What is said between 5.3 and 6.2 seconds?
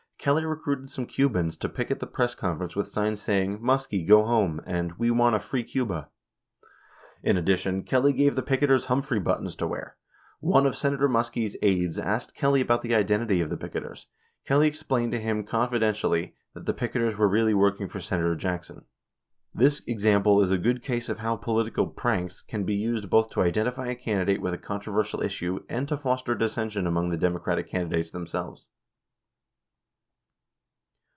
a free Cuba."